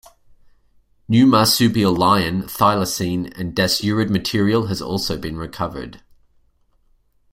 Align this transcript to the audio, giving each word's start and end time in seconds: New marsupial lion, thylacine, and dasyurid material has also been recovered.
New 1.07 1.27
marsupial 1.27 1.95
lion, 1.95 2.41
thylacine, 2.41 3.31
and 3.37 3.53
dasyurid 3.53 4.09
material 4.09 4.65
has 4.65 4.81
also 4.81 5.15
been 5.15 5.37
recovered. 5.37 6.01